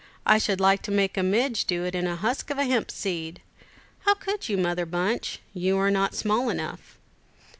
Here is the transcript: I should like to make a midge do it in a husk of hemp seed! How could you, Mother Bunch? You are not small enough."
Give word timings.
I 0.25 0.39
should 0.39 0.59
like 0.59 0.81
to 0.81 0.91
make 0.91 1.15
a 1.15 1.21
midge 1.21 1.65
do 1.65 1.85
it 1.85 1.93
in 1.93 2.07
a 2.07 2.15
husk 2.15 2.49
of 2.49 2.57
hemp 2.57 2.89
seed! 2.89 3.39
How 3.99 4.15
could 4.15 4.49
you, 4.49 4.57
Mother 4.57 4.87
Bunch? 4.87 5.37
You 5.53 5.77
are 5.77 5.91
not 5.91 6.15
small 6.15 6.49
enough." 6.49 6.97